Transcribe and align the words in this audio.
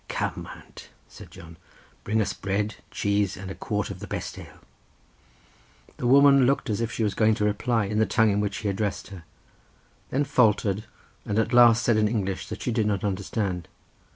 "Come, 0.07 0.49
aunt," 0.55 0.89
said 1.07 1.29
John, 1.29 1.57
"bring 2.03 2.21
us 2.23 2.33
bread 2.33 2.59
and 2.59 2.75
cheese 2.89 3.37
and 3.37 3.51
a 3.51 3.53
quart 3.53 3.91
of 3.91 3.99
the 3.99 4.07
best 4.07 4.39
ale." 4.39 4.59
The 5.97 6.07
woman 6.07 6.47
looked 6.47 6.71
as 6.71 6.81
if 6.81 6.91
she 6.91 7.03
was 7.03 7.13
going 7.13 7.35
to 7.35 7.45
reply 7.45 7.85
in 7.85 7.99
the 7.99 8.07
tongue 8.07 8.31
in 8.31 8.39
which 8.39 8.57
he 8.57 8.67
addressed 8.67 9.09
her, 9.09 9.25
then 10.09 10.23
faltered, 10.23 10.85
and 11.23 11.37
at 11.37 11.53
last 11.53 11.83
said 11.83 11.97
in 11.97 12.07
English 12.07 12.49
that 12.49 12.63
she 12.63 12.71
did 12.71 12.87
not 12.87 13.03
understand. 13.03 13.67